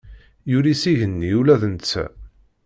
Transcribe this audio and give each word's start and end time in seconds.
Yuli 0.51 0.73
s 0.81 0.83
igenni 0.91 1.31
ula 1.39 1.55
d 1.61 1.63
netta. 1.73 2.05